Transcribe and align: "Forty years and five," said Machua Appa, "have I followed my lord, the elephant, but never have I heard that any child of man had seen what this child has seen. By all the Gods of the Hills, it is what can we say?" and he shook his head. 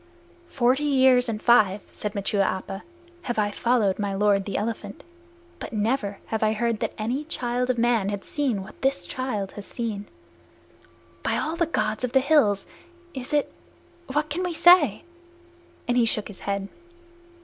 "Forty 0.47 0.81
years 0.81 1.29
and 1.29 1.39
five," 1.39 1.79
said 1.93 2.15
Machua 2.15 2.41
Appa, 2.41 2.83
"have 3.21 3.37
I 3.37 3.51
followed 3.51 3.99
my 3.99 4.15
lord, 4.15 4.45
the 4.45 4.57
elephant, 4.57 5.03
but 5.59 5.73
never 5.73 6.17
have 6.25 6.41
I 6.41 6.53
heard 6.53 6.79
that 6.79 6.93
any 6.97 7.23
child 7.25 7.69
of 7.69 7.77
man 7.77 8.09
had 8.09 8.23
seen 8.23 8.63
what 8.63 8.81
this 8.81 9.05
child 9.05 9.51
has 9.51 9.67
seen. 9.67 10.07
By 11.21 11.37
all 11.37 11.55
the 11.55 11.67
Gods 11.67 12.03
of 12.03 12.13
the 12.13 12.19
Hills, 12.19 12.65
it 13.13 13.31
is 13.31 13.45
what 14.11 14.31
can 14.31 14.41
we 14.41 14.53
say?" 14.53 15.03
and 15.87 15.95
he 15.95 16.05
shook 16.05 16.29
his 16.29 16.39
head. 16.39 16.67